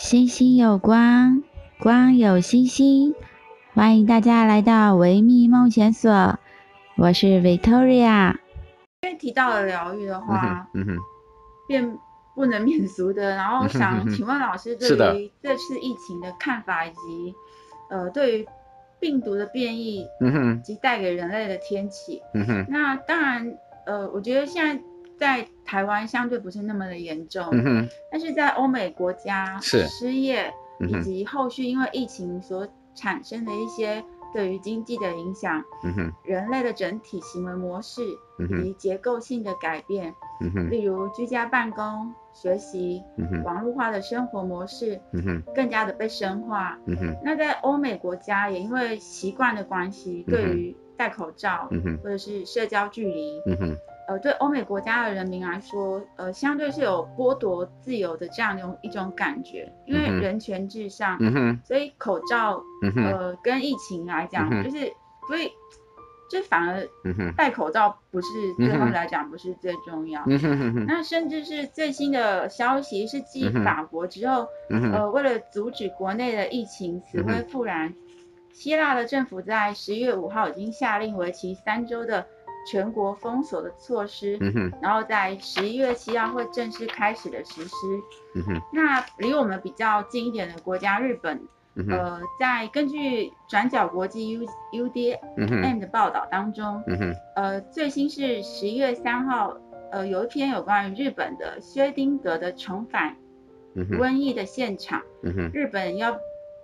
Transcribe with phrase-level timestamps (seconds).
[0.00, 1.42] 星星有光，
[1.80, 3.16] 光有星星，
[3.74, 6.38] 欢迎大家来到维密梦想所，
[6.96, 8.36] 我是 Victoria。
[9.02, 10.96] 因为提到了疗愈的话，嗯哼，
[11.66, 11.98] 便
[12.36, 14.88] 不能免俗的，然后想请问老师对
[15.20, 17.34] 于这次疫情的看法，以及
[17.90, 18.48] 呃对于
[19.00, 24.80] 病毒的变异，嗯哼，及带给人类的天气，嗯哼，那当然，呃，我觉得现在。
[25.18, 29.86] 在台湾相对不是那么的严重，嗯，但是在欧美国家，是。
[29.86, 30.50] 失业
[30.80, 38.00] 以及后续因为疫情所产生的一些对于经济的影响，嗯，人类的整体行为模式
[38.38, 53.42] 以及结构性的改变，嗯，例如居家办公、学习、嗯，网络化的生活模式，嗯，更加的被深化，嗯，那在欧美国家也因为习惯的关系，对于戴口罩，嗯，或者是社交距离。
[54.08, 61.18] 呃，对欧美国家的人民来说，呃，相对是有剥夺自由的这样的一种感觉，因为人权至上，
[61.62, 62.58] 所以口罩，
[62.96, 64.90] 呃，跟疫情来讲，嗯、就是
[65.28, 65.52] 所以
[66.30, 66.88] 就反而
[67.36, 70.24] 戴口罩不是、嗯、对他们来讲不是最重要，
[70.86, 77.92] 那甚至是最新的消息是继法国之后，嗯、呃，为了阻止国内的疫情死灰复燃，
[78.54, 82.24] 希腊的政府在十一月五号已经下令为期三周的。
[82.70, 87.74] 全国封锁的措施，嗯哼，然后在十一月七号会正式开始的实施，
[88.34, 91.40] 嗯哼，那离我们比较近一点的国家日本，
[91.76, 99.56] 嗯，呃，在根据转角国际 U U D M 的报道当中，嗯哼，呃，最新是十一月三号，
[99.90, 103.16] 呃，有一篇有关于日本的薛丁格的重返
[103.74, 106.14] 瘟疫的现场，嗯哼，日本要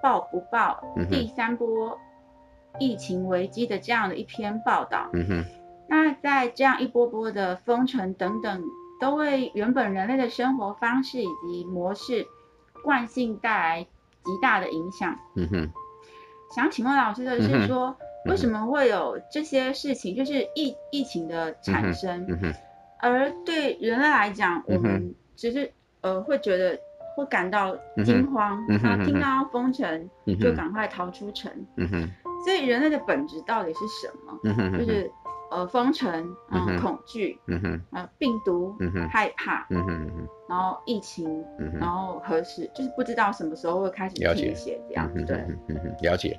[0.00, 1.98] 报不报第三波
[2.78, 5.44] 疫情危机的这样的一篇报道，嗯哼。
[5.88, 8.62] 那在这样一波波的封城等等，
[9.00, 12.26] 都为原本人类的生活方式以及模式
[12.84, 13.82] 惯性带来
[14.22, 15.18] 极大的影响。
[15.34, 15.70] 嗯哼。
[16.54, 17.96] 想请问老师的是说，
[18.26, 22.26] 为什么会有这些事情，就是疫疫情的产生？
[22.28, 22.54] 嗯哼。
[23.00, 26.78] 而对人类来讲，我们只是呃会觉得
[27.16, 30.10] 会感到惊慌，然后听到封城
[30.40, 31.50] 就赶快逃出城。
[31.76, 32.10] 嗯哼。
[32.44, 34.38] 所以人类的本质到底是什么？
[34.44, 34.78] 嗯哼。
[34.78, 35.10] 就是。
[35.50, 36.10] 呃，封城，
[36.50, 40.10] 然后恐惧，嗯哼，呃，病毒，嗯哼，害怕，嗯哼，
[40.48, 41.26] 然后疫情，
[41.58, 45.36] 嗯哼，然后何时，就是不知道什么时候会开始停歇这样，对，
[45.68, 46.38] 嗯哼，了解，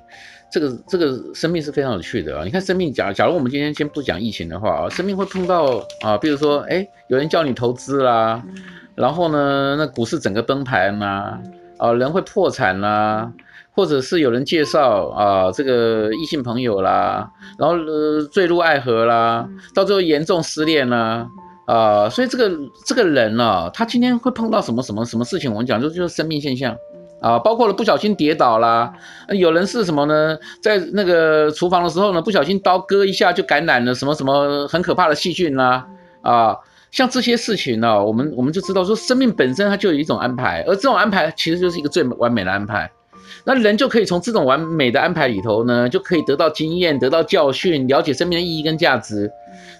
[0.52, 2.44] 这个这个生命是非常有趣的啊。
[2.44, 8.40] 你看，生命假假如我们今天先不讲疫情的话啊，生命会碰到啊，比如说，哎，有人叫你投资啦，
[8.94, 11.40] 然后呢，那股市整个崩盘啦，
[11.78, 13.32] 啊，人会破产啦。
[13.72, 21.26] 或者是有人介绍啊，这个异性朋友啦，然后呃坠入爱河啦，到最后严重失恋啦，
[21.66, 22.50] 啊，所以这个
[22.84, 25.50] 这个人呢、他今天会碰到什么什么什么事情？
[25.50, 26.76] 我们讲就就是生命现象
[27.20, 28.92] 啊，包括了不小心跌倒啦，
[29.28, 30.36] 有人是什么呢？
[30.60, 35.86] 在那个厨房的时候呢，不小心刀割一下就感染了什么什么很可怕的细菌啦，
[36.22, 36.56] 啊，
[36.90, 42.90] 像这些事情呢、我们我们就知道说，生命本身它就有一种安排，而这种安排其实就是一个最完美的安排。
[43.44, 49.30] 那人就可以从这种完美的安排里头呢，就可以得到经验，得到教训，了解生命的意义跟价值。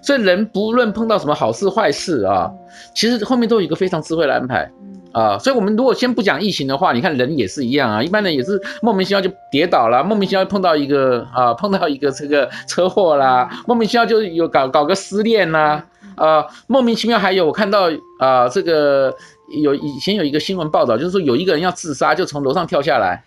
[0.02, 2.50] 所以人不论碰到什么好事坏事啊，
[2.94, 4.70] 其实后面都有一个非常智慧的安排
[5.12, 5.38] 啊。
[5.38, 15.84] 所以我们如果先不讲疫情的话，你看人也是一样啊，一般人也是莫名其妙就跌倒了，莫名其妙碰到一个啊，碰到一个这个车祸啦，莫名其妙就有搞搞个失恋啦，
[16.16, 19.14] 啊，莫名其妙还有我看到啊，这个
[19.62, 23.22] 有以前有一个新闻报道，就是说有一个人要自杀，就从楼上跳下来。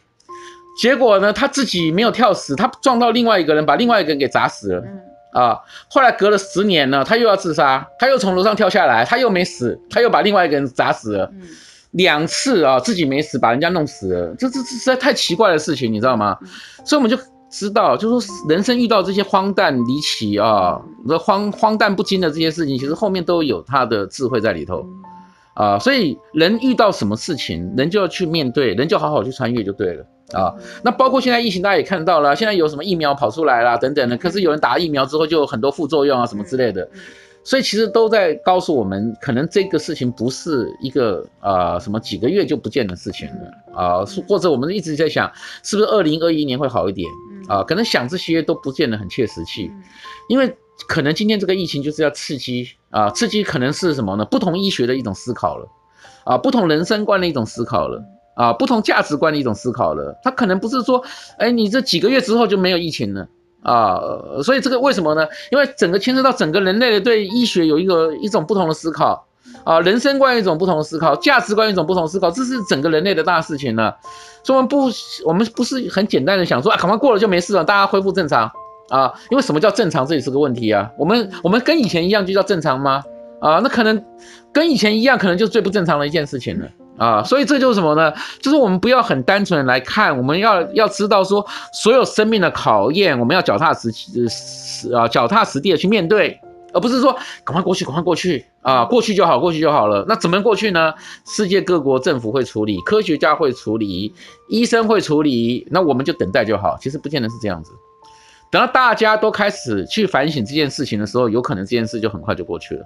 [0.78, 4.82] 结果呢，他自己没有跳死，他撞到另外一个人，把另外一个人给砸死了。
[4.82, 5.00] 嗯
[5.34, 5.58] 啊，
[5.90, 11.28] 后来隔了十年呢，他又要自杀，他又从楼上跳下来，他又没死，他又把另外一个人砸死了。
[11.34, 11.42] 嗯，
[11.94, 16.38] 两次啊，自己没死，把人家弄死了，这这这实在太奇怪的事情，你知道吗？
[16.42, 16.48] 嗯，
[16.86, 17.18] 所以我们就
[17.50, 20.80] 知道，就说人生遇到这些荒诞离奇啊，
[21.10, 24.86] 这荒荒诞不经的这些事情，其实后面都有他的智慧在里头。
[25.56, 30.54] 啊，所以人遇到什么事情，人就要去面对，人就好好去穿越就对了啊。
[30.84, 34.18] 那包括现在疫情，大家也看到了，现在有什么疫苗跑出来啦，等等的。
[34.18, 36.90] 可是有人打疫苗之后就有很多副作用啊，什么之类的。
[37.44, 47.08] 所以其实都在告诉我们，可能这个事情不是一个啊什么几个月就不见的事情了啊，或者我们一直在想，是不是二零二一年会好一点
[47.48, 47.62] 啊？
[47.62, 49.70] 可能想这些都不见得很切实际，
[50.30, 50.58] 因为。
[50.88, 54.26] 可能今天这个疫情就是要刺激啊，刺激可能是什么呢？
[54.26, 55.68] 不同医学的一种思考了，
[56.24, 58.04] 啊，不同人生观的一种思考了，
[58.36, 60.20] 啊，不同价值观的一种思考了。
[60.24, 61.04] 它可能不是说，
[61.38, 63.28] 哎，你这几个月之后就没有疫情了
[63.62, 64.00] 啊，
[64.44, 65.28] 所以这个为什么呢？
[65.52, 69.26] 因为整个牵涉到整个人类的对医学有一个一种不同的思考
[69.64, 73.96] 啊，人生观一种不同的思考，价值观一种不同思考，这是整个人类的大事情了。
[74.44, 74.90] 所以我们不，
[75.26, 78.52] 我们不是很简单的想说啊，赶快过了就没事了，大家恢复正常
[78.98, 79.14] 啊。
[79.32, 80.90] 因为什么叫正常，这也是个问题啊。
[80.98, 83.04] 我们我们跟以前一样就叫正常吗？
[83.42, 84.04] 啊，那可能
[84.54, 86.68] 跟以前一样，可能就是最不正常的一件事情了
[86.98, 87.24] 啊。
[87.24, 88.14] 所以这就是什么呢？
[88.42, 96.40] 就是我们不要很单纯来看，我们要要知道说，所有生命的考验，我们要脚踏实实啊，脚踏实地的去面对。
[96.76, 100.04] 而不是说赶快过去，赶快过去啊，过去就好，过去就好了。
[100.08, 100.92] 那怎么过去呢？
[101.24, 104.12] 世界各国政府会处理，科学家会处理，
[104.50, 106.76] 医生会处理，那我们就等待就好。
[106.82, 107.72] 其实不见得是这样子。
[108.54, 112.86] 等到大家都开始去反省这件事情的时候，有可能这件事就很快就过去了。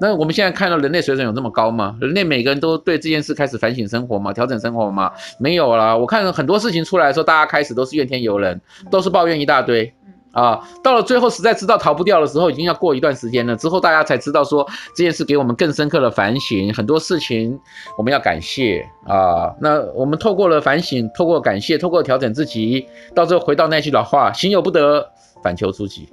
[0.00, 1.94] 那我们现在看到人类水准有这么高吗？
[2.00, 4.32] 人类每个人都对这件事开始反省生活吗？
[4.32, 5.12] 调整生活吗？
[5.38, 5.94] 没有啦。
[5.94, 8.58] 我看很多事情出来的时候，大家开始都是怨天尤人，
[8.90, 9.94] 都是抱怨一大堆。
[10.32, 13.54] 啊，到了最后实在知道逃不掉的时候，已经要过一段时间了。
[13.54, 17.58] 之后大家才知道说这件事给我们更深刻的反省，很多事情
[17.98, 19.54] 我们要感谢啊。
[19.60, 25.06] 那我们透过了反省，透过感谢，透过调整自己，到最后回到那句老话：行有不得，
[25.42, 26.08] 反求诸己。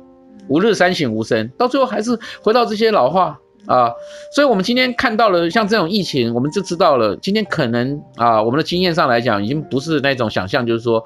[0.50, 1.48] 吾日三省吾身。
[1.58, 3.94] 到最后还是回到这些老话啊。
[4.36, 11.06] 所以我们今天看到了像这种疫情，我们就知道了，今天可能啊，我们的经验上来讲，已经不是那种想象，就是说。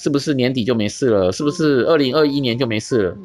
[0.00, 1.30] 是不是年底就没事了？
[1.30, 3.16] 是不是二零二一年就没事了？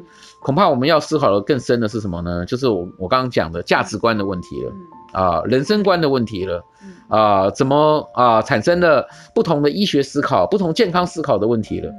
[0.42, 2.44] 恐怕我们要思考的更深的是什么呢？
[2.44, 4.72] 就是我我刚刚讲的价值观的问题了
[5.18, 6.62] 啊，人生观的问题了
[7.08, 11.90] 啊，怎么啊产生了不同的医学思考、不同健康思考的问题了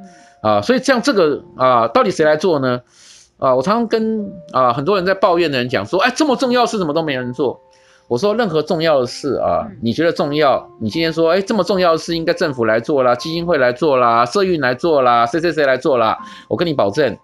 [0.41, 0.61] 啊？
[0.61, 2.81] 所以像这个啊，到底谁来做呢？
[3.39, 7.59] 啊，我常常跟啊很多人在抱怨的人讲说，哎，这么重要的事怎么都没人做？
[8.07, 10.65] 我说任何重要的事啊，你觉得重要？
[10.79, 16.17] 你今天说，哎，这么重要的事应该政府来做啦，基金会来做啦，社运来做啦，谁谁谁来做啦？
[16.47, 17.17] 我跟你保证，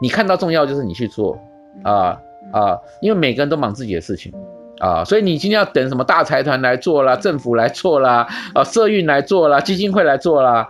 [0.00, 1.36] 你看到重要就是你去做
[1.82, 2.16] 啊
[2.52, 4.32] 啊，因为每个人都忙自己的事情
[4.78, 10.68] 啊，所以你今天要等什么大财团来做啦，政府来做啦，啊，社运来做啦，基金会来做啦，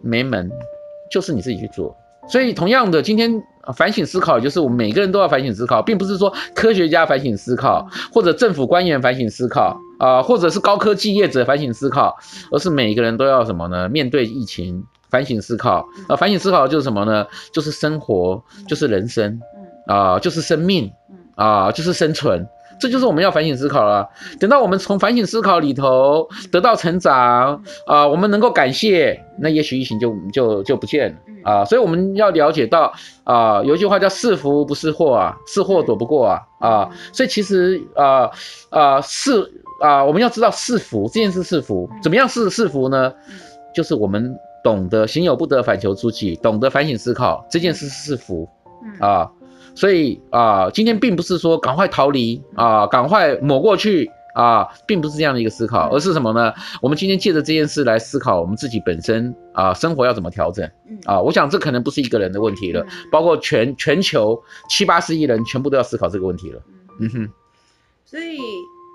[0.00, 0.50] 没门，
[1.08, 1.96] 就是你自己去做。
[2.28, 3.42] 所以同样的，今天。
[3.76, 12.16] 反省思考，就是我们每个人都要反省思考，并不是说科学家反省思考，或者政府官员反省思考啊、呃，或者是高科技业者反省思考，
[12.50, 13.88] 而是每个人都要什么呢？
[13.88, 15.76] 面对疫情，反省思考。
[15.76, 17.24] 啊、呃，反省思考就是什么呢？
[17.52, 19.40] 就是生活，就是人生，
[19.86, 20.90] 啊、呃，就是生命，
[21.36, 22.44] 啊、呃，就是生存。
[22.80, 24.08] 这就是我们要反省思考了。
[24.40, 27.54] 等到我们从反省思考里头得到成长
[27.86, 31.64] 啊、呃，我们能够感谢，那也许疫情就就就不见了啊、呃。
[31.64, 32.92] 所以我们要了解到
[33.24, 36.90] 啊、呃，有一句话叫“是福不是祸啊，是祸躲不过啊啊”。
[37.12, 38.30] 所以其实啊
[38.70, 43.12] 啊是啊，我们要知道是福这件事是福，怎么样是是福呢？
[43.74, 48.48] 就是我们懂得行有不得，反求诸己，懂得反省思考这件事是福
[49.00, 49.30] 啊。
[49.74, 56.52] 所以啊、呃，今天并不是说赶快逃离啊，赶快抹过去啊，并不是这样的一个思考，而是什么呢？
[56.80, 60.70] 我们今天借着这件事来思考我们自己本身啊，生活要怎么调整
[61.04, 61.20] 啊？
[61.20, 66.62] 我想这可能不是一个人的问题了，包括全全球七八十亿人全部都要思考这个问题了。
[67.00, 67.28] 嗯哼。
[68.04, 68.38] 所以，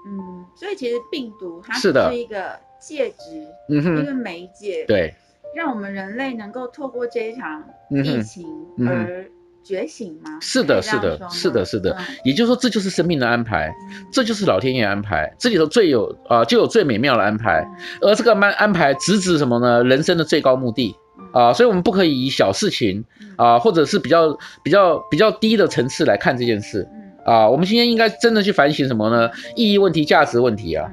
[0.08, 5.14] 嗯，所以其实病毒它是一个介质，嗯哼，一个媒介，对，
[5.56, 8.48] 让我们人类能够透过这一场疫情
[8.88, 9.26] 而。
[9.68, 10.38] 觉醒吗？
[10.40, 11.98] 是的，是的，是的，是的。
[12.24, 13.70] 也就是说，这就是生命的安排，
[14.10, 15.36] 这就是老天爷安排。
[15.38, 17.68] 这里头最有啊，就有最美妙的安排。
[18.00, 19.84] 而这个安安排直指什么呢？
[19.84, 20.96] 人生的最高目的
[21.34, 21.52] 啊！
[21.52, 23.04] 所以我们不可以以小事情
[23.36, 26.88] 啊，或者是比较比较比较低的层次来看这件事
[27.26, 27.50] 啊。
[27.50, 29.30] 我们今天应该真的去反省什么呢？
[29.56, 30.90] 意义问题、价值问题啊。